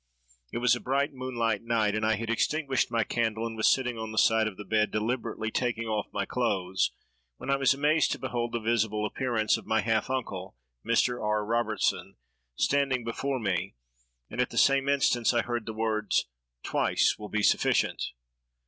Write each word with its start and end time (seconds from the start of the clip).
It 0.51 0.57
was 0.57 0.75
a 0.75 0.79
bright 0.79 1.13
moonlight 1.13 1.61
night 1.61 1.93
and 1.93 2.03
I 2.03 2.15
had 2.15 2.31
extinguished 2.31 2.89
my 2.89 3.03
candle 3.03 3.45
and 3.45 3.55
was 3.55 3.71
sitting 3.71 3.99
on 3.99 4.11
the 4.11 4.17
side 4.17 4.47
of 4.47 4.57
the 4.57 4.65
bed, 4.65 4.89
deliberately 4.89 5.51
taking 5.51 5.83
off 5.85 6.07
my 6.11 6.25
clothes, 6.25 6.91
when 7.37 7.51
I 7.51 7.55
was 7.55 7.75
amazed 7.75 8.11
to 8.13 8.17
behold 8.17 8.51
the 8.51 8.59
visible 8.59 9.05
appearance 9.05 9.57
of 9.57 9.67
my 9.67 9.81
half 9.81 10.09
uncle, 10.09 10.55
Mr. 10.83 11.23
R. 11.23 11.45
Robertson, 11.45 12.15
standing 12.55 13.03
before 13.03 13.39
me; 13.39 13.75
and, 14.27 14.41
at 14.41 14.49
the 14.49 14.57
same 14.57 14.89
instant, 14.89 15.31
I 15.35 15.41
heard 15.43 15.67
the 15.67 15.71
words, 15.71 16.25
'_Twice 16.65 17.19
will 17.19 17.29
be 17.29 17.43
sufficient! 17.43 18.01